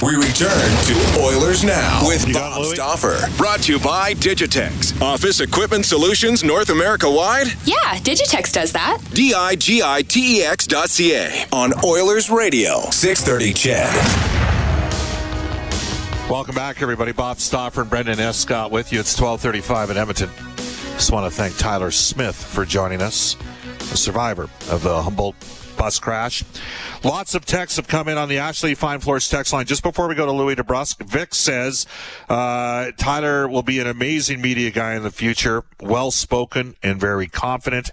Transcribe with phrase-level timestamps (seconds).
[0.00, 0.48] We return
[0.86, 2.74] to Oilers Now with You Bob got Louis?
[2.76, 3.18] Stauffer.
[3.36, 5.00] Brought to you by Digitex.
[5.02, 7.48] Office Equipment Solutions North America wide.
[7.64, 9.00] Yeah, Digitex does that.
[9.12, 13.92] D I G I T E X dot C A on Oilers Radio, 630 CHED.
[16.30, 17.10] Welcome back, everybody.
[17.10, 19.00] Bob Stauffer and Brendan Escott with you.
[19.00, 20.30] It's 1235 in Edmonton.
[20.94, 23.36] Just want to thank Tyler Smith for joining us,
[23.80, 25.36] a survivor of the Humboldt
[25.78, 26.44] bus crash.
[27.04, 29.64] Lots of texts have come in on the Ashley Fine Floors text line.
[29.64, 31.86] Just before we go to Louis DeBrusk, Vic says
[32.28, 37.28] uh, Tyler will be an amazing media guy in the future, well spoken and very
[37.28, 37.90] confident.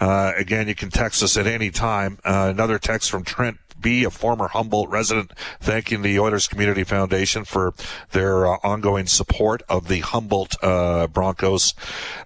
[0.00, 2.18] Uh, again, you can text us at any time.
[2.24, 7.44] Uh, another text from Trent B, a former Humboldt resident, thanking the Oilers Community Foundation
[7.44, 7.74] for
[8.10, 11.74] their uh, ongoing support of the Humboldt uh, Broncos.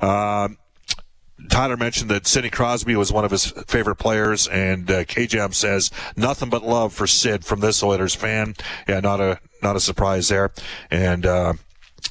[0.00, 0.56] Um,
[1.48, 5.90] Tyler mentioned that Sidney Crosby was one of his favorite players, and uh, KJM says
[6.16, 8.54] nothing but love for Sid from this Oilers fan.
[8.88, 10.52] Yeah, not a not a surprise there.
[10.90, 11.54] And uh,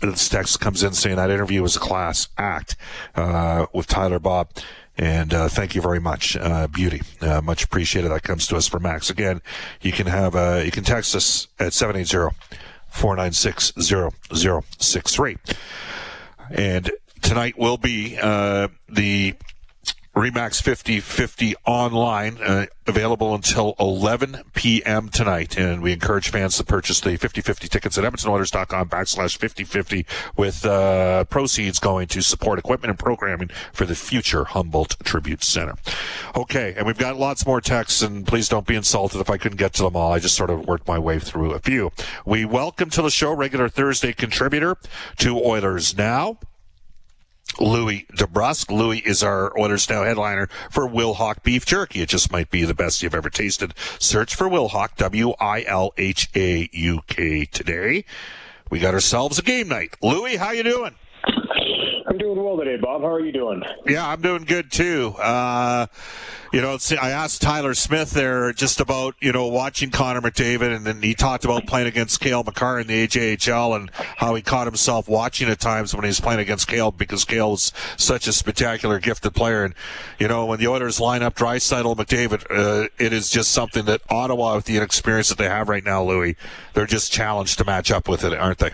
[0.02, 2.76] this text comes in saying that interview was a class act
[3.16, 4.50] uh, with Tyler Bob.
[4.98, 7.02] And uh, thank you very much, uh, Beauty.
[7.22, 8.12] Uh, much appreciated.
[8.12, 9.10] That comes to us from Max.
[9.10, 9.42] Again,
[9.82, 12.36] you can have uh, you can text us at 780
[12.90, 13.74] 496
[14.30, 15.38] 0063.
[16.52, 19.36] And tonight will be uh, the
[20.16, 25.08] Remax 5050 online, uh, available until 11 p.m.
[25.08, 25.58] tonight.
[25.58, 30.06] And we encourage fans to purchase the 5050 tickets at EdmontonOilers.com backslash 5050
[30.36, 35.76] with uh, proceeds going to support equipment and programming for the future Humboldt Tribute Center.
[36.36, 39.60] Okay, and we've got lots more texts, and please don't be insulted if I couldn't
[39.60, 40.12] get to them all.
[40.12, 41.94] I just sort of worked my way through a few.
[42.26, 44.76] We welcome to the show regular Thursday contributor
[45.20, 46.38] to Oilers Now.
[47.60, 48.72] Louis DeBrusk.
[48.72, 52.02] Louis is our Oilers Now headliner for Wilhauk Beef Jerky.
[52.02, 53.74] It just might be the best you've ever tasted.
[54.00, 55.46] Search for Wilhauk, W-I-L-H-A-U-K
[57.46, 58.06] today.
[58.70, 59.96] We got ourselves a game night.
[60.02, 60.96] Louis, how you doing?
[62.08, 63.02] I'm doing well today, Bob.
[63.02, 63.64] How are you doing?
[63.88, 65.16] Yeah, I'm doing good too.
[65.18, 65.88] Uh,
[66.52, 70.86] you know, I asked Tyler Smith there just about you know watching Connor McDavid, and
[70.86, 74.68] then he talked about playing against Cale Makar in the AJHL and how he caught
[74.68, 78.34] himself watching at times when he was playing against Cale because Cale was such a
[78.34, 79.64] spectacular, gifted player.
[79.64, 79.74] And
[80.20, 84.02] you know, when the Oilers line up Draisaitl McDavid, uh, it is just something that
[84.10, 86.36] Ottawa, with the inexperience that they have right now, Louis,
[86.74, 88.72] they're just challenged to match up with it, aren't they?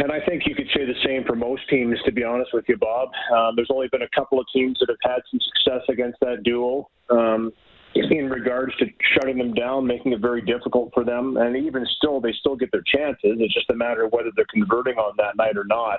[0.00, 1.98] And I think you could say the same for most teams.
[2.04, 4.88] To be honest with you, Bob, um, there's only been a couple of teams that
[4.88, 6.88] have had some success against that duo.
[7.10, 7.52] Um,
[7.94, 12.20] in regards to shutting them down, making it very difficult for them, and even still,
[12.20, 13.36] they still get their chances.
[13.38, 15.98] It's just a matter of whether they're converting on that night or not.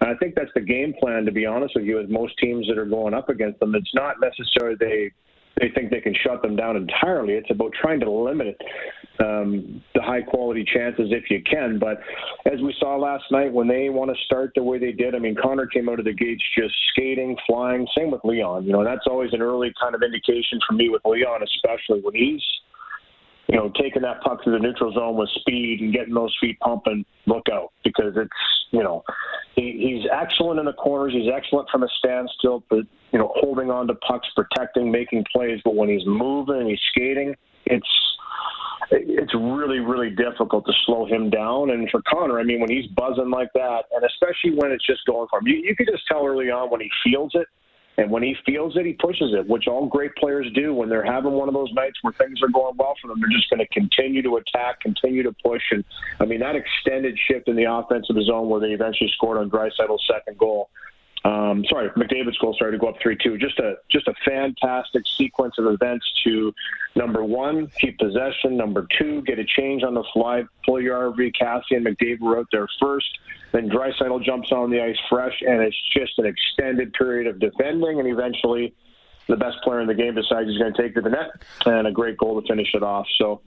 [0.00, 2.66] And I think that's the game plan, to be honest with you, with most teams
[2.66, 3.76] that are going up against them.
[3.76, 5.12] It's not necessarily they
[5.60, 7.34] they think they can shut them down entirely.
[7.34, 8.60] It's about trying to limit it,
[9.20, 11.78] um, the high quality chances if you can.
[11.78, 12.00] But
[12.50, 15.18] as we saw last night, when they want to start the way they did, I
[15.18, 17.86] mean, Connor came out of the gates just skating, flying.
[17.96, 18.64] Same with Leon.
[18.64, 22.14] You know, that's always an early kind of indication for me with Leon, especially when
[22.14, 22.42] he's
[23.48, 26.58] you know, taking that puck through the neutral zone with speed and getting those feet
[26.60, 28.30] pumping, look out because it's,
[28.70, 29.02] you know,
[29.54, 31.12] he, he's excellent in the corners.
[31.12, 35.60] He's excellent from a standstill, but, you know, holding on to pucks, protecting, making plays.
[35.64, 37.34] But when he's moving and he's skating,
[37.66, 37.88] it's,
[38.90, 41.70] it's really, really difficult to slow him down.
[41.70, 45.04] And for Connor, I mean, when he's buzzing like that, and especially when it's just
[45.06, 47.46] going for him, you, you could just tell early on when he feels it.
[47.98, 50.74] And when he feels it, he pushes it, which all great players do.
[50.74, 53.28] When they're having one of those nights where things are going well for them, they're
[53.30, 55.62] just going to continue to attack, continue to push.
[55.70, 55.84] And
[56.18, 60.04] I mean, that extended shift in the offensive zone where they eventually scored on Draisaitl's
[60.10, 60.70] second goal.
[61.24, 63.38] Um, sorry, McDavid's goal started to go up three-two.
[63.38, 66.52] Just a just a fantastic sequence of events to
[66.96, 68.56] number one, keep possession.
[68.56, 70.42] Number two, get a change on the fly.
[70.66, 71.32] Puljujarvi.
[71.38, 73.06] Cassie and McDavid were out there first.
[73.52, 78.00] Then Draisaitl jumps on the ice fresh, and it's just an extended period of defending,
[78.00, 78.74] and eventually,
[79.28, 81.30] the best player in the game decides he's going to take to the net,
[81.66, 83.06] and a great goal to finish it off.
[83.18, 83.42] So.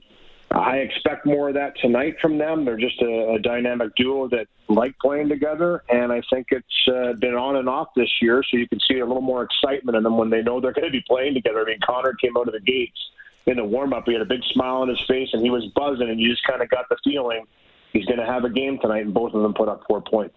[0.56, 2.64] I expect more of that tonight from them.
[2.64, 7.12] They're just a, a dynamic duo that like playing together, and I think it's uh,
[7.20, 8.42] been on and off this year.
[8.50, 10.86] So you can see a little more excitement in them when they know they're going
[10.86, 11.60] to be playing together.
[11.60, 12.98] I mean, Connor came out of the gates
[13.44, 14.04] in the warm up.
[14.06, 16.46] He had a big smile on his face, and he was buzzing, and you just
[16.46, 17.44] kind of got the feeling
[17.92, 19.04] he's going to have a game tonight.
[19.04, 20.36] And both of them put up four points.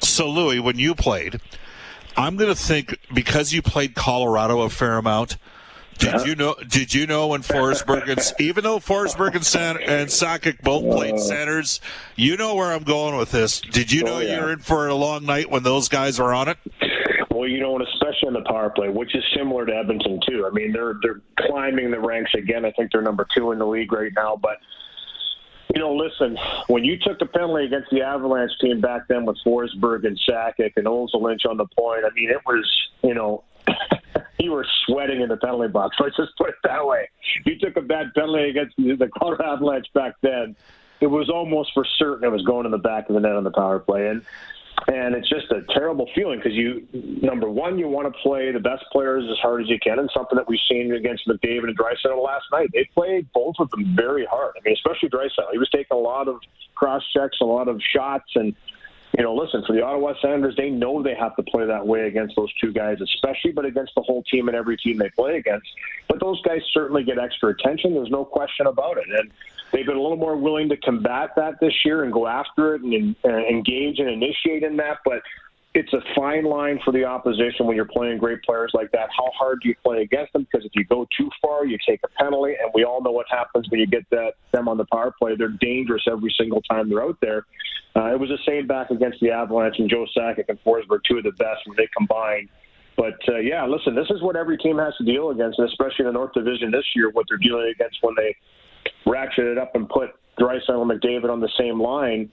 [0.00, 1.40] So, Louis, when you played,
[2.18, 5.38] I'm going to think because you played Colorado a fair amount,
[5.98, 6.54] Did you know?
[6.68, 11.14] Did you know when Forsberg and even though Forsberg and, San, and Sakic both played
[11.14, 11.18] uh.
[11.18, 11.80] centers,
[12.16, 13.60] you know where I'm going with this.
[13.60, 14.40] Did you know oh, yeah.
[14.40, 16.58] you're in for a long night when those guys were on it?
[17.30, 20.46] Well, you know, and especially in the power play, which is similar to Edmonton too.
[20.46, 22.64] I mean, they're they're climbing the ranks again.
[22.64, 24.58] I think they're number two in the league right now, but
[25.74, 26.36] you know, listen,
[26.66, 30.72] when you took the penalty against the Avalanche team back then with Forsberg and Sakic
[30.76, 32.70] and Lynch on the point, I mean, it was,
[33.02, 33.44] you know,
[34.42, 35.96] you were sweating in the penalty box.
[36.00, 37.08] Let's just put it that way.
[37.46, 40.56] You took a bad penalty against the Colorado Avalanche back then.
[41.00, 43.44] It was almost for certain it was going in the back of the net on
[43.44, 44.08] the power play.
[44.08, 44.22] And
[44.88, 48.58] and it's just a terrible feeling because you, number one, you want to play the
[48.58, 51.78] best players as hard as you can, and something that we've seen against McDavid and
[51.78, 52.68] Draisaitl last night.
[52.72, 54.54] They played both of them very hard.
[54.56, 55.52] I mean, especially Draisaitl.
[55.52, 56.40] He was taking a lot of
[56.74, 58.56] cross checks, a lot of shots, and
[59.16, 62.06] you know, listen, for the Ottawa Senators, they know they have to play that way
[62.06, 65.36] against those two guys, especially, but against the whole team and every team they play
[65.36, 65.68] against.
[66.08, 67.92] But those guys certainly get extra attention.
[67.92, 69.04] There's no question about it.
[69.08, 69.30] And
[69.70, 72.82] they've been a little more willing to combat that this year and go after it
[72.82, 74.98] and uh, engage and initiate in that.
[75.04, 75.22] But
[75.74, 79.08] it's a fine line for the opposition when you're playing great players like that.
[79.16, 80.46] How hard do you play against them?
[80.50, 83.26] Because if you go too far, you take a penalty, and we all know what
[83.30, 85.34] happens when you get that them on the power play.
[85.34, 87.46] They're dangerous every single time they're out there.
[87.96, 91.18] Uh, it was the same back against the Avalanche and Joe Sakic and Forsberg, two
[91.18, 92.50] of the best when they combined.
[92.96, 96.00] But uh, yeah, listen, this is what every team has to deal against, and especially
[96.00, 98.36] in the North Division this year, what they're dealing against when they
[99.06, 102.30] ratchet it up and put Draisaitl and McDavid on the same line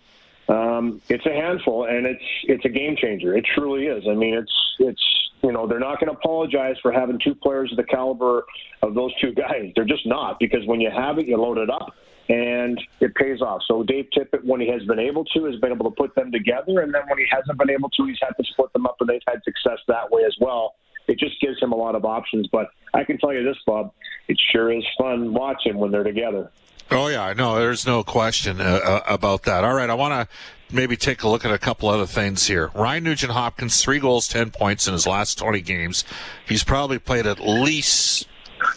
[0.50, 3.38] um, it's a handful, and it's it's a game changer.
[3.38, 4.04] It truly is.
[4.10, 7.72] I mean, it's it's you know they're not going to apologize for having two players
[7.72, 8.46] of the caliber
[8.82, 9.72] of those two guys.
[9.76, 11.94] They're just not because when you have it, you load it up,
[12.30, 13.62] and it pays off.
[13.68, 16.32] So Dave Tippett, when he has been able to, has been able to put them
[16.32, 18.98] together, and then when he hasn't been able to, he's had to split them up,
[19.02, 20.76] and they've had success that way as well.
[21.08, 22.48] It just gives him a lot of options.
[22.48, 23.94] But I can tell you this, Bob,
[24.28, 26.52] it sure is fun watching when they're together.
[26.92, 29.64] Oh yeah, no, there's no question uh, uh about that.
[29.64, 30.36] All right, I want to
[30.76, 32.72] maybe take a look at a couple other things here.
[32.74, 36.04] Ryan Nugent Hopkins, three goals, ten points in his last 20 games.
[36.48, 38.28] He's probably played at least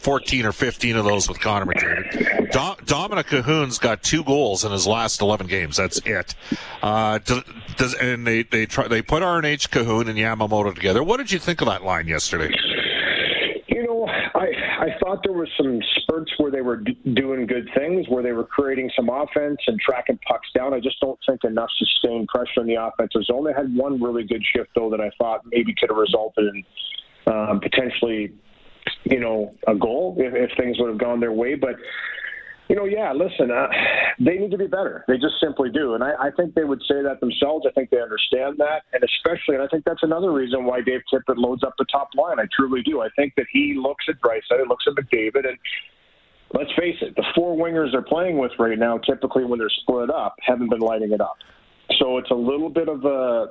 [0.00, 2.52] 14 or 15 of those with Connor McDavid.
[2.52, 5.76] Do- Dominik Kahun's got two goals in his last 11 games.
[5.76, 6.34] That's it.
[6.82, 7.18] Uh,
[7.76, 11.02] does, and they they try they put RNH Kahun and Yamamoto together.
[11.02, 12.54] What did you think of that line yesterday?
[15.12, 18.46] Thought there were some spurts where they were d- doing good things, where they were
[18.46, 20.72] creating some offense and tracking pucks down.
[20.72, 23.44] I just don't think enough sustained pressure in the offensive zone.
[23.44, 26.64] They had one really good shift though that I thought maybe could have resulted in
[27.30, 28.32] um, potentially,
[29.04, 31.56] you know, a goal if, if things would have gone their way.
[31.56, 31.74] But
[32.72, 33.66] you know, yeah, listen, uh,
[34.18, 35.04] they need to be better.
[35.06, 35.92] They just simply do.
[35.92, 37.66] And I, I think they would say that themselves.
[37.68, 38.84] I think they understand that.
[38.94, 42.08] And especially, and I think that's another reason why Dave Tippett loads up the top
[42.14, 42.40] line.
[42.40, 43.02] I truly do.
[43.02, 45.58] I think that he looks at Bryce, he looks at McDavid, and
[46.54, 50.08] let's face it, the four wingers they're playing with right now, typically when they're split
[50.08, 51.36] up, haven't been lighting it up.
[51.98, 53.48] So it's a little bit of a,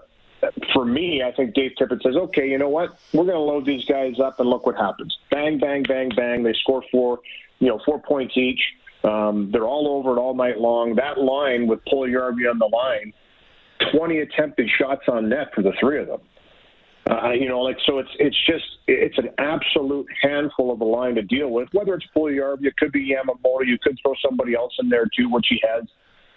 [0.74, 2.98] for me, I think Dave Tippett says, okay, you know what?
[3.14, 5.16] We're going to load these guys up and look what happens.
[5.30, 6.42] Bang, bang, bang, bang.
[6.42, 7.20] They score four,
[7.60, 8.60] you know, four points each.
[9.04, 10.96] Um, they're all over it all night long.
[10.96, 13.14] That line with Puljujarvi on the line,
[13.96, 16.22] 20 attempted shots on net for the three of them.
[17.10, 21.16] Uh, you know, like so, it's it's just it's an absolute handful of a line
[21.16, 21.68] to deal with.
[21.72, 23.66] Whether it's Puljujarvi, it could be Yamamoto.
[23.66, 25.84] You could throw somebody else in there too, which he has.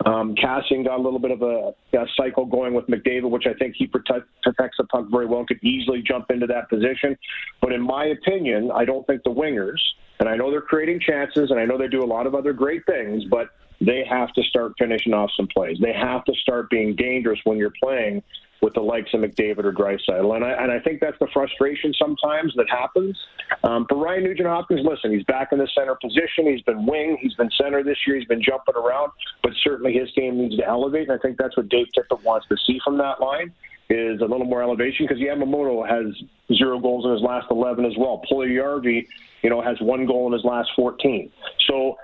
[0.06, 3.54] Um, Kassian got a little bit of a, a cycle going with McDavid, which I
[3.54, 7.16] think he protect, protects the puck very well, and could easily jump into that position.
[7.61, 9.80] But in my opinion, I don't think the wingers,
[10.21, 12.52] and I know they're creating chances, and I know they do a lot of other
[12.52, 13.49] great things, but
[13.80, 15.78] they have to start finishing off some plays.
[15.80, 18.23] They have to start being dangerous when you're playing
[18.62, 20.35] with the likes of McDavid or Draisaitl.
[20.37, 23.18] And I, and I think that's the frustration sometimes that happens.
[23.62, 26.47] Um, for Ryan Nugent Hopkins, listen, he's back in the center position.
[26.47, 27.18] He's been wing.
[27.21, 28.16] He's been center this year.
[28.16, 29.12] He's been jumping around.
[29.42, 31.09] But certainly his game needs to elevate.
[31.09, 33.52] And I think that's what Dave Tippett wants to see from that line
[33.91, 36.14] is a little more elevation because Yamamoto has
[36.57, 38.23] zero goals in his last 11 as well.
[38.31, 39.07] Puljujarvi,
[39.43, 41.31] you know, has one goal in his last 14.
[41.69, 41.97] So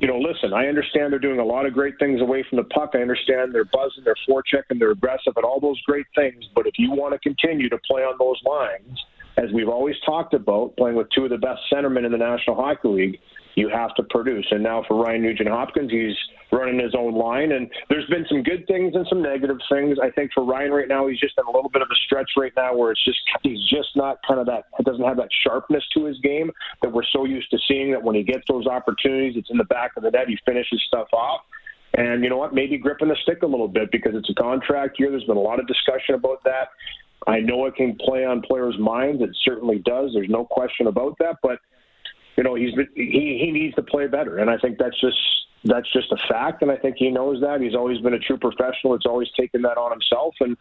[0.00, 2.64] you know, listen, I understand they're doing a lot of great things away from the
[2.64, 2.90] puck.
[2.94, 6.44] I understand they're buzzing, they're forechecking, they're aggressive, and all those great things.
[6.54, 8.96] But if you want to continue to play on those lines,
[9.36, 12.54] as we've always talked about, playing with two of the best centermen in the National
[12.54, 13.20] Hockey League,
[13.54, 14.46] you have to produce.
[14.50, 16.16] And now for Ryan Nugent Hopkins, he's
[16.52, 17.52] running his own line.
[17.52, 19.98] And there's been some good things and some negative things.
[20.02, 22.30] I think for Ryan right now, he's just in a little bit of a stretch
[22.36, 25.84] right now where it's just he's just not kind of that doesn't have that sharpness
[25.94, 26.50] to his game
[26.82, 27.90] that we're so used to seeing.
[27.90, 30.28] That when he gets those opportunities, it's in the back of the net.
[30.28, 31.42] He finishes stuff off.
[31.94, 32.54] And you know what?
[32.54, 35.10] Maybe gripping the stick a little bit because it's a contract year.
[35.10, 36.68] There's been a lot of discussion about that.
[37.26, 39.22] I know it can play on players' minds.
[39.22, 40.12] It certainly does.
[40.14, 41.36] There's no question about that.
[41.42, 41.58] But
[42.38, 45.18] you know, he's he he needs to play better, and I think that's just
[45.64, 47.60] that's just a fact, and I think he knows that.
[47.60, 48.94] He's always been a true professional.
[48.94, 50.56] It's always taken that on himself, and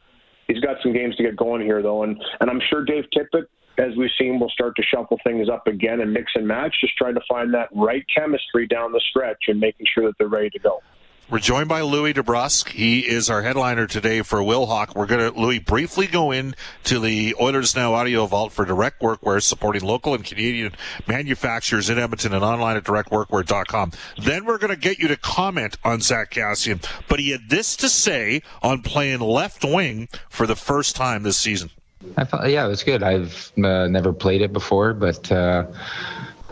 [0.48, 3.46] he's got some games to get going here, though, and and I'm sure Dave Tippett
[3.78, 6.98] as we've seen, will start to shuffle things up again and mix and match, just
[6.98, 10.50] trying to find that right chemistry down the stretch and making sure that they're ready
[10.50, 10.82] to go.
[11.30, 12.70] We're joined by Louis DeBrusk.
[12.70, 14.96] He is our headliner today for Wilhauk.
[14.96, 19.44] We're going to, Louis, briefly go into the Oilers Now Audio Vault for Direct Workwear,
[19.44, 20.72] supporting local and Canadian
[21.06, 23.92] manufacturers in Edmonton and online at directworkwear.com.
[24.24, 27.76] Then we're going to get you to comment on Zach Kassian, But he had this
[27.76, 31.72] to say on playing left wing for the first time this season.
[32.16, 33.04] I thought, yeah, it was good.
[33.04, 35.66] I've uh, never played it before, but uh,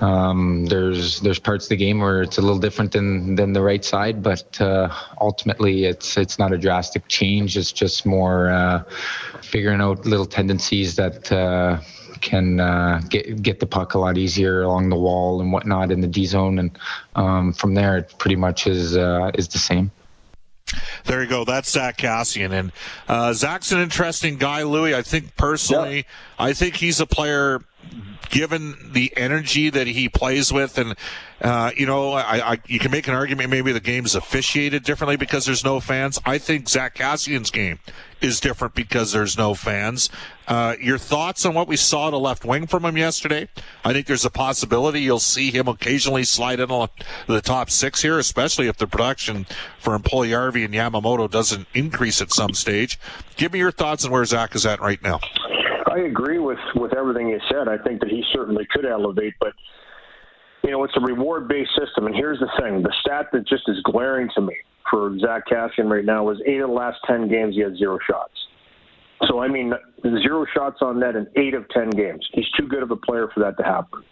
[0.01, 3.61] um, there's there's parts of the game where it's a little different than than the
[3.61, 7.57] right side, but uh, ultimately it's it's not a drastic change.
[7.57, 8.83] It's just more uh,
[9.41, 11.31] figuring out little tendencies that.
[11.31, 11.81] Uh,
[12.21, 15.99] can uh, get get the puck a lot easier along the wall and whatnot in
[15.99, 16.79] the D zone, and
[17.15, 18.95] um, from there it pretty much is
[19.35, 19.91] is the same.
[21.03, 21.45] There you go.
[21.45, 22.71] That's Zach Kassian, And
[23.07, 24.95] uh, Zack's an interesting guy, Louis.
[24.95, 26.05] I think personally, yep.
[26.39, 27.61] I think he's a player
[28.29, 30.95] given the energy that he plays with, and
[31.41, 34.83] uh, you know, I, I, you can make an argument maybe the game is officiated
[34.83, 36.19] differently because there's no fans.
[36.25, 37.79] I think Zach Kassian's game
[38.21, 40.09] is different because there's no fans.
[40.47, 43.49] Uh, your thoughts on what we saw the left wing from him yesterday?
[43.83, 48.17] I think there's a possibility you'll see him occasionally slide in the top six here,
[48.17, 49.45] especially if the production
[49.79, 52.99] for Puljujarvi and Yamamoto doesn't increase at some stage.
[53.35, 55.19] Give me your thoughts on where Zach is at right now.
[55.95, 57.69] I agree with with everything you said.
[57.69, 59.53] I think that he certainly could elevate, but
[60.61, 62.05] you know it's a reward based system.
[62.05, 64.55] And here's the thing: the stat that just is glaring to me
[64.91, 67.97] for Zach Kassian right now was eight of the last ten games he had zero
[68.05, 68.33] shots.
[69.27, 69.73] So I mean,
[70.03, 72.27] zero shots on net in eight of ten games.
[72.33, 74.03] He's too good of a player for that to happen.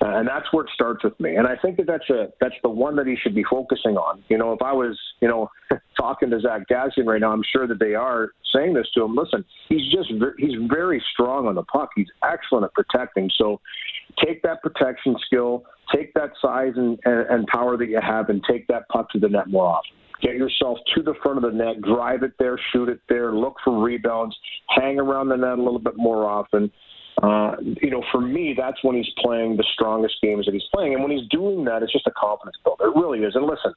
[0.00, 1.34] Uh, and that's where it starts with me.
[1.34, 4.22] And I think that that's a that's the one that he should be focusing on.
[4.28, 5.50] You know, if I was you know
[5.98, 9.16] talking to Zach Kassian right now, I'm sure that they are saying this to him.
[9.16, 11.90] Listen, he's just he's very strong on the puck.
[11.96, 13.28] He's excellent at protecting.
[13.36, 13.60] So
[14.24, 15.64] take that protection skill,
[15.94, 19.18] take that size and, and, and power that you have, and take that puck to
[19.18, 19.92] the net more often.
[20.20, 23.54] Get yourself to the front of the net, drive it there, shoot it there, look
[23.64, 24.36] for rebounds,
[24.68, 26.72] hang around the net a little bit more often.
[27.22, 30.94] Uh, you know, for me, that's when he's playing the strongest games that he's playing.
[30.94, 32.88] And when he's doing that, it's just a confidence builder.
[32.88, 33.34] It really is.
[33.34, 33.74] And listen,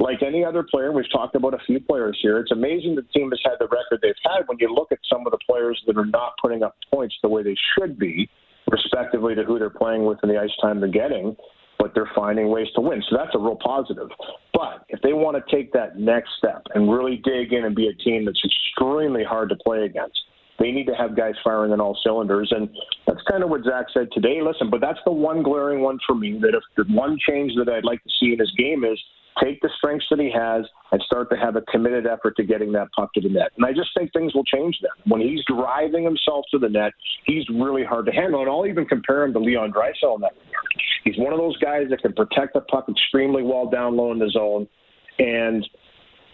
[0.00, 2.38] like any other player, we've talked about a few players here.
[2.38, 5.26] It's amazing the team has had the record they've had when you look at some
[5.26, 8.28] of the players that are not putting up points the way they should be,
[8.70, 11.36] respectively to who they're playing with and the ice time they're getting,
[11.78, 13.02] but they're finding ways to win.
[13.10, 14.08] So that's a real positive.
[14.54, 17.88] But if they want to take that next step and really dig in and be
[17.88, 20.18] a team that's extremely hard to play against,
[20.58, 22.52] they need to have guys firing on all cylinders.
[22.54, 22.68] And
[23.06, 24.40] that's kind of what Zach said today.
[24.42, 27.72] Listen, but that's the one glaring one for me that if the one change that
[27.72, 28.98] I'd like to see in his game is
[29.42, 32.72] take the strengths that he has and start to have a committed effort to getting
[32.72, 33.52] that puck to the net.
[33.56, 34.90] And I just think things will change then.
[35.10, 36.92] When he's driving himself to the net,
[37.24, 38.40] he's really hard to handle.
[38.40, 40.66] And I'll even compare him to Leon Draisaitl in that regard.
[41.04, 44.18] He's one of those guys that can protect the puck extremely well down low in
[44.18, 44.66] the zone.
[45.18, 45.66] And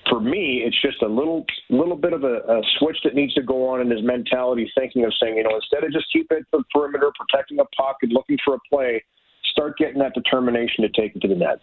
[0.09, 3.43] for me, it's just a little little bit of a, a, switch that needs to
[3.43, 6.47] go on in his mentality, thinking of saying, you know, instead of just keeping it
[6.53, 9.03] the perimeter, protecting a puck and looking for a play,
[9.51, 11.61] start getting that determination to take it to the net.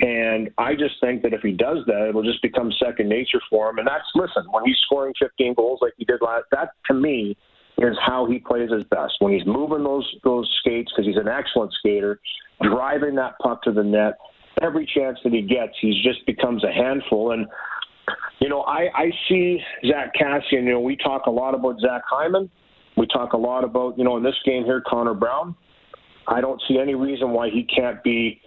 [0.00, 3.68] And I just think that if he does that, it'll just become second nature for
[3.70, 3.78] him.
[3.78, 7.36] And that's listen, when he's scoring 15 goals like he did last, that to me
[7.78, 9.14] is how he plays his best.
[9.18, 12.20] When he's moving those those skates because he's an excellent skater,
[12.62, 14.14] driving that puck to the net.
[14.60, 17.32] Every chance that he gets, he just becomes a handful.
[17.32, 17.46] And
[18.40, 20.64] you know, I, I see Zach Kassian.
[20.64, 22.50] You know, we talk a lot about Zach Hyman.
[22.96, 25.54] We talk a lot about, you know, in this game here, Connor Brown.
[26.28, 28.40] I don't see any reason why he can't be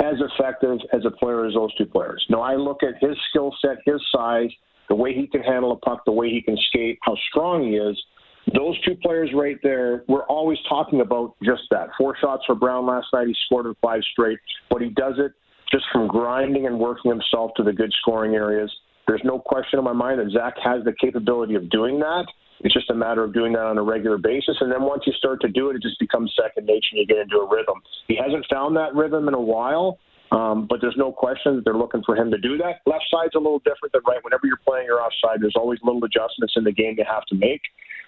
[0.00, 2.24] as effective as a player as those two players.
[2.30, 4.50] Now, I look at his skill set, his size,
[4.88, 7.76] the way he can handle a puck, the way he can skate, how strong he
[7.76, 8.00] is.
[8.54, 11.88] Those two players right there, we're always talking about just that.
[11.98, 13.26] Four shots for Brown last night.
[13.26, 14.38] He scored in five straight,
[14.70, 15.32] but he does it
[15.70, 18.72] just from grinding and working himself to the good scoring areas.
[19.08, 22.26] There's no question in my mind that Zach has the capability of doing that.
[22.60, 24.56] It's just a matter of doing that on a regular basis.
[24.60, 27.06] And then once you start to do it, it just becomes second nature and you
[27.06, 27.80] get into a rhythm.
[28.06, 29.98] He hasn't found that rhythm in a while,
[30.30, 32.82] um, but there's no question that they're looking for him to do that.
[32.84, 34.22] Left side's a little different than right.
[34.22, 37.34] Whenever you're playing your offside, there's always little adjustments in the game you have to
[37.34, 37.62] make.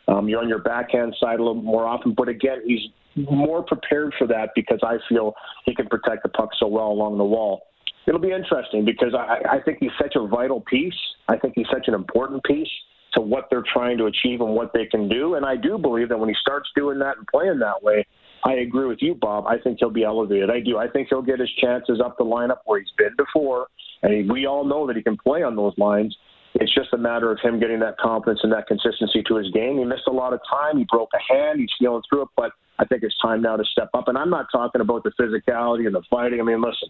[0.09, 2.81] Um, you're on your backhand side a little more often, but again, he's
[3.17, 7.17] more prepared for that because I feel he can protect the puck so well along
[7.17, 7.70] the wall
[8.07, 10.95] it'll be interesting because I, I think he's such a vital piece.
[11.29, 12.69] I think he's such an important piece
[13.15, 15.35] to what they're trying to achieve and what they can do.
[15.35, 18.07] And I do believe that when he starts doing that and playing that way,
[18.45, 19.47] I agree with you, Bob.
[19.47, 20.51] I think he'll be elevated.
[20.51, 20.79] I do.
[20.79, 23.67] I think he'll get his chances up the lineup where he's been before,
[24.03, 26.17] and we all know that he can play on those lines.
[26.55, 29.79] It's just a matter of him getting that confidence and that consistency to his game.
[29.79, 30.79] He missed a lot of time.
[30.79, 31.61] He broke a hand.
[31.61, 34.09] He's feeling through it, but I think it's time now to step up.
[34.09, 36.41] And I'm not talking about the physicality and the fighting.
[36.41, 36.89] I mean, listen,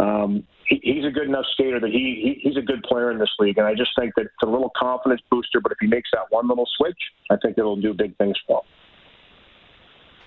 [0.00, 3.18] um, he, he's a good enough skater that he, he he's a good player in
[3.18, 5.60] this league, and I just think that it's a little confidence booster.
[5.60, 6.98] But if he makes that one little switch,
[7.30, 8.64] I think it'll do big things for him.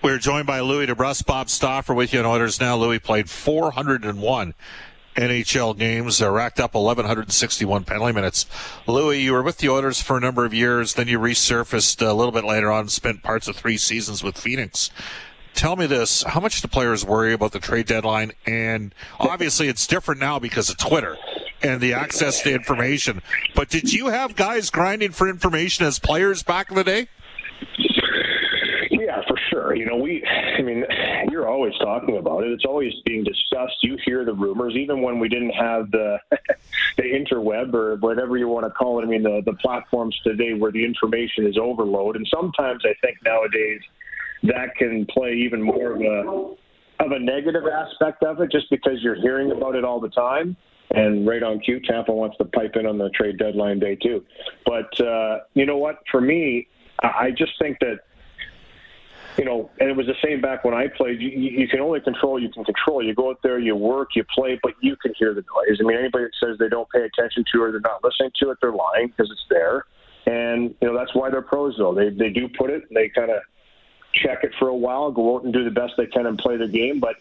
[0.02, 2.76] We're joined by Louis DeBrusk, Bob Stauffer with you in Oilers now.
[2.76, 4.52] Louis played 401
[5.16, 8.44] NHL games, uh, racked up 1,161 penalty minutes.
[8.86, 12.12] Louis, you were with the Oilers for a number of years, then you resurfaced a
[12.12, 14.90] little bit later on, and spent parts of three seasons with Phoenix.
[15.54, 18.32] Tell me this: How much do players worry about the trade deadline?
[18.46, 21.16] And obviously, it's different now because of Twitter
[21.62, 23.22] and the access to information.
[23.54, 27.08] But did you have guys grinding for information as players back in the day?
[28.90, 29.74] Yeah, for sure.
[29.74, 30.84] You know, we, I mean,
[31.30, 32.50] you're always talking about it.
[32.50, 33.76] It's always being discussed.
[33.82, 36.18] You hear the rumors, even when we didn't have the,
[36.96, 39.04] the interweb or whatever you want to call it.
[39.04, 42.16] I mean, the, the platforms today where the information is overload.
[42.16, 43.80] And sometimes I think nowadays
[44.44, 49.02] that can play even more of a, of a negative aspect of it just because
[49.02, 50.56] you're hearing about it all the time.
[50.90, 54.24] And right on cue, Tampa wants to pipe in on the trade deadline day too.
[54.64, 56.02] But uh, you know what?
[56.10, 56.68] For me,
[57.00, 58.00] I just think that
[59.36, 61.20] you know, and it was the same back when I played.
[61.20, 63.02] You, you can only control you can control.
[63.02, 65.78] You go out there, you work, you play, but you can hear the noise.
[65.80, 68.50] I mean, anybody that says they don't pay attention to or they're not listening to
[68.50, 69.86] it, they're lying because it's there.
[70.26, 71.94] And you know that's why they're pros, though.
[71.94, 72.84] They they do put it.
[72.94, 73.42] They kind of
[74.14, 76.56] check it for a while, go out and do the best they can and play
[76.56, 77.00] the game.
[77.00, 77.16] But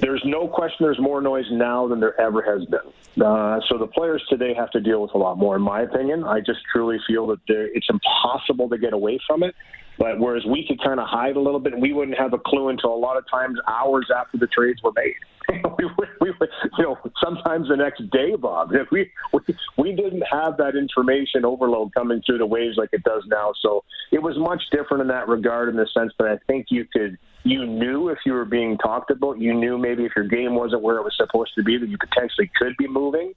[0.00, 3.24] there's no question there's more noise now than there ever has been.
[3.24, 6.24] Uh, so the players today have to deal with a lot more, in my opinion.
[6.24, 9.54] I just truly feel that it's impossible to get away from it.
[9.98, 12.68] But whereas we could kind of hide a little bit, we wouldn't have a clue
[12.68, 15.14] until a lot of times hours after the trades were made.
[15.78, 15.86] we,
[16.20, 16.32] we
[16.78, 18.72] you know, sometimes the next day, Bob.
[18.92, 19.40] We, we
[19.76, 23.52] we didn't have that information overload coming through the waves like it does now.
[23.60, 26.84] So it was much different in that regard, in the sense that I think you
[26.84, 30.54] could, you knew if you were being talked about, you knew maybe if your game
[30.54, 33.32] wasn't where it was supposed to be that you potentially could be moving,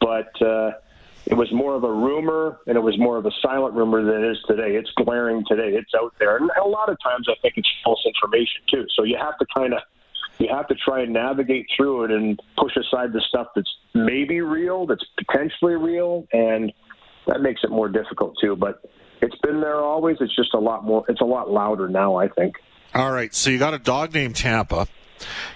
[0.00, 0.30] but.
[0.42, 0.72] uh
[1.26, 4.22] it was more of a rumor and it was more of a silent rumor than
[4.22, 4.76] it is today.
[4.76, 5.70] It's glaring today.
[5.70, 6.36] It's out there.
[6.36, 8.84] And a lot of times I think it's false information too.
[8.94, 9.80] So you have to kind of
[10.38, 14.40] you have to try and navigate through it and push aside the stuff that's maybe
[14.40, 16.72] real, that's potentially real, and
[17.26, 18.56] that makes it more difficult too.
[18.56, 18.82] But
[19.22, 20.16] it's been there always.
[20.20, 21.04] It's just a lot more.
[21.08, 22.16] It's a lot louder now.
[22.16, 22.56] I think.
[22.94, 23.34] All right.
[23.34, 24.86] So you got a dog named Tampa.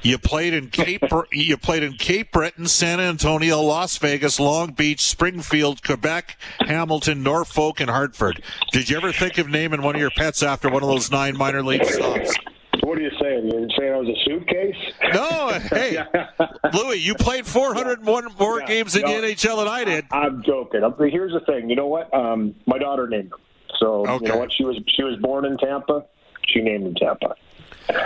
[0.02, 5.02] You played in Cape you played in Cape Breton, San Antonio, Las Vegas, Long Beach,
[5.02, 8.42] Springfield, Quebec, Hamilton, Norfolk, and Hartford.
[8.72, 11.36] Did you ever think of naming one of your pets after one of those nine
[11.36, 12.34] minor league stops?
[12.82, 13.50] What are you saying?
[13.50, 14.76] You're saying I was a suitcase?
[15.12, 16.02] No, hey,
[16.72, 18.66] Louis, you played 401 more yeah.
[18.66, 20.06] games in no, the NHL than I did.
[20.10, 20.80] I, am joking.
[21.10, 21.68] Here's the thing.
[21.68, 22.12] You know what?
[22.14, 23.40] Um, my daughter named him.
[23.78, 24.26] So okay.
[24.26, 24.52] you know what?
[24.52, 26.06] She was she was born in Tampa.
[26.48, 27.34] She named him Tampa.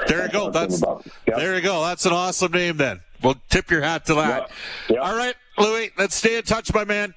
[0.06, 0.50] There you go.
[0.50, 1.36] That's yep.
[1.36, 1.82] there you go.
[1.82, 2.76] That's an awesome name.
[2.76, 4.42] Then we'll tip your hat to that.
[4.42, 4.50] Yep.
[4.90, 4.98] Yep.
[5.02, 5.90] All right, Louis.
[5.98, 7.14] Let's stay in touch, my man.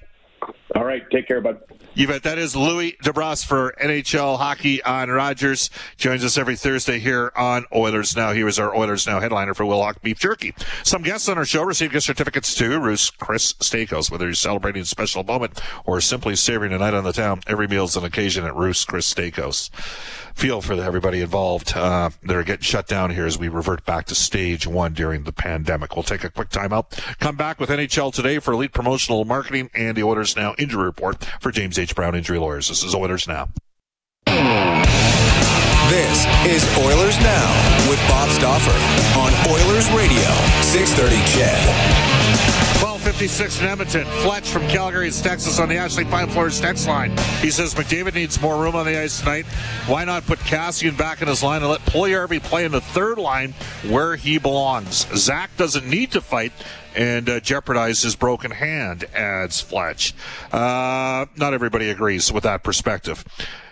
[0.74, 1.08] All right.
[1.10, 1.60] Take care, bud.
[1.94, 2.24] You bet.
[2.24, 5.70] That is Louis DeBrusk for NHL Hockey on Rogers.
[5.96, 8.32] Joins us every Thursday here on Oilers Now.
[8.32, 10.54] He was our Oilers Now headliner for Wilhauk Beef Jerky.
[10.82, 14.10] Some guests on our show receive gift certificates to Ruth's Chris Steakhouse.
[14.10, 17.66] Whether you're celebrating a special moment or simply savoring a night on the town, every
[17.66, 19.70] meal's an occasion at Ruth's Chris Steakhouse
[20.36, 24.04] feel for everybody involved uh, that are getting shut down here as we revert back
[24.04, 25.96] to stage one during the pandemic.
[25.96, 26.90] We'll take a quick time out.
[27.18, 31.24] Come back with NHL today for elite promotional marketing and the Oilers Now injury report
[31.40, 31.94] for James H.
[31.94, 32.68] Brown Injury Lawyers.
[32.68, 33.48] This is Oilers Now.
[35.88, 38.76] This is Oilers Now with Bob Stauffer
[39.18, 40.28] on Oilers Radio,
[40.60, 42.85] 630 CHED.
[43.16, 44.22] 1256 in Edmonton.
[44.22, 47.16] Fletch from Calgary is Texas on the Ashley Fine Floors text line.
[47.40, 49.46] He says McDavid needs more room on the ice tonight.
[49.86, 53.16] Why not put Kassian back in his line and let Puljujarvi play in the third
[53.16, 53.54] line
[53.88, 55.06] where he belongs?
[55.16, 56.52] Zach doesn't need to fight
[56.94, 60.12] and uh, jeopardize his broken hand, adds Fletch.
[60.52, 63.24] Uh, not everybody agrees with that perspective.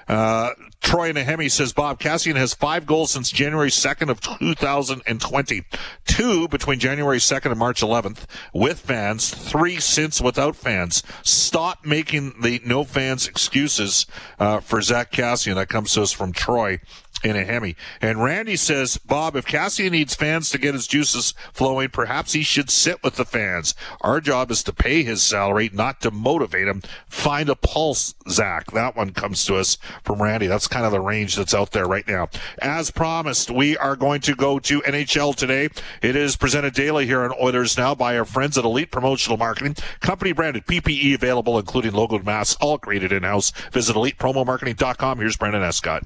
[0.08, 0.52] Uh,
[0.84, 5.64] Troy Nahemi says Bob Kassian has five goals since January 2nd of 2020.
[6.04, 9.34] Two between January 2nd and March 11th with fans.
[9.34, 11.02] Three since without fans.
[11.22, 14.04] Stop making the no fans excuses
[14.38, 15.54] uh, for Zach Kassian.
[15.54, 16.80] That comes to us from Troy
[17.22, 17.76] in a Hemi.
[18.00, 22.42] And Randy says, Bob, if Kassian needs fans to get his juices flowing, perhaps he
[22.42, 23.74] should sit with the fans.
[24.00, 26.82] Our job is to pay his salary, not to motivate him.
[27.08, 28.70] Find a pulse, Zach.
[28.72, 30.46] That one comes to us from Randy.
[30.46, 32.28] That's kind of the range that's out there right now.
[32.60, 35.68] As promised, we are going to go to NHL today.
[36.02, 39.76] It is presented daily here on Oilers Now by our friends at Elite Promotional Marketing.
[40.00, 43.52] Company branded PPE available, including logoed masks, all created in-house.
[43.72, 45.18] Visit elitepromomarketing.com.
[45.18, 46.04] Here's Brandon Escott.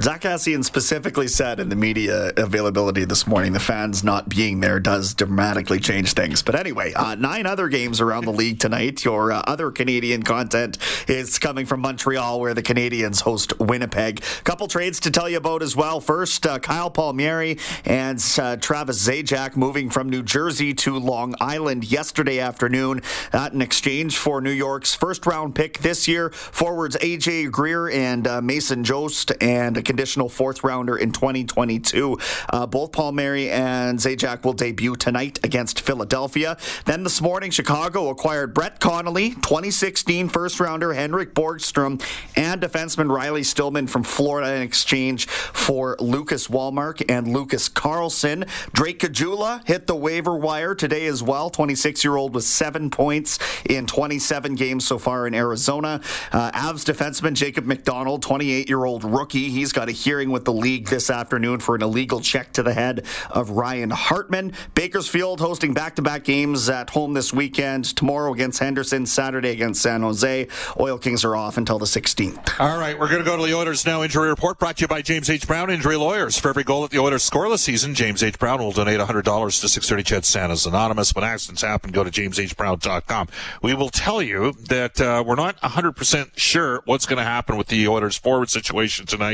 [0.00, 4.80] Zach Kassian specifically said in the media availability this morning, the fans not being there
[4.80, 6.42] does dramatically change things.
[6.42, 9.04] But anyway, uh, nine other games around the league tonight.
[9.04, 14.22] Your uh, other Canadian content is coming from Montreal, where the Canadiens host Winnipeg.
[14.44, 16.00] Couple trades to tell you about as well.
[16.00, 21.84] First, uh, Kyle Palmieri and uh, Travis Zajac moving from New Jersey to Long Island
[21.84, 23.02] yesterday afternoon.
[23.30, 26.30] That in exchange for New York's first round pick this year.
[26.30, 32.18] Forwards AJ Greer and uh, Mason Jobst and a conditional fourth rounder in 2022.
[32.48, 36.56] Uh, both Palmieri and Zajac will debut tonight against Philadelphia.
[36.86, 42.02] Then this morning, Chicago acquired Brett Connolly, 2016 first rounder Henrik Borgstrom,
[42.36, 48.46] and defenseman Riley Stillman from Florida in exchange for Lucas Wallmark and Lucas Carlson.
[48.72, 51.50] Drake Caggiula hit the waiver wire today as well.
[51.50, 53.38] 26 year old with seven points
[53.68, 56.00] in 27 games so far in Arizona.
[56.32, 59.41] Uh, Avs defenseman Jacob McDonald, 28 year old rookie.
[59.50, 62.72] He's got a hearing with the league this afternoon for an illegal check to the
[62.72, 64.52] head of Ryan Hartman.
[64.74, 67.96] Bakersfield hosting back to back games at home this weekend.
[67.96, 70.48] Tomorrow against Henderson, Saturday against San Jose.
[70.78, 72.60] Oil Kings are off until the 16th.
[72.60, 74.02] All right, we're going to go to the Oilers now.
[74.02, 75.46] Injury report brought to you by James H.
[75.46, 76.38] Brown Injury Lawyers.
[76.38, 78.38] For every goal that the Oilers score this season, James H.
[78.38, 81.14] Brown will donate $100 to 630 CHED Santa's Anonymous.
[81.14, 83.28] When accidents happen, go to jameshbrown.com.
[83.62, 87.68] We will tell you that uh, we're not 100% sure what's going to happen with
[87.68, 89.31] the Oilers forward situation tonight,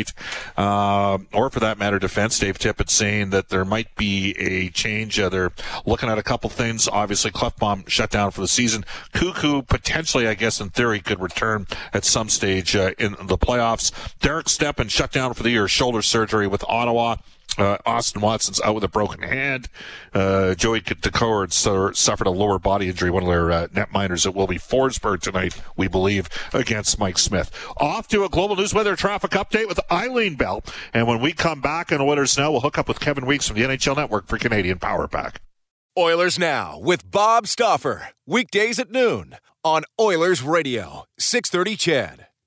[0.56, 2.38] uh, or for that matter, defense.
[2.38, 5.18] Dave Tippett saying that there might be a change.
[5.18, 5.52] Uh, they're
[5.86, 6.88] looking at a couple things.
[6.88, 8.84] Obviously, Klefbom shut down for the season.
[9.12, 13.92] Koekkoek potentially, I guess, in theory, could return at some stage uh, in the playoffs.
[14.20, 17.16] Derek Stepan shut down for the year, shoulder surgery with Ottawa.
[17.58, 19.68] Uh, Austin Watson's out with a broken hand.
[20.14, 21.52] Uh, Joey Daccord
[21.96, 24.24] suffered a lower body injury, one of their uh, net miners.
[24.24, 27.50] It will be Forsberg tonight, we believe, against Mike Smith.
[27.78, 30.62] Off to a global news weather traffic update with Eileen Bell.
[30.94, 33.56] And when we come back on Oilers Now, we'll hook up with Kevin Weeks from
[33.56, 35.40] the NHL Network for Canadian Power Pack.
[35.98, 38.10] Oilers Now with Bob Stauffer.
[38.24, 42.27] Weekdays at noon on Oilers Radio, 630 CHED.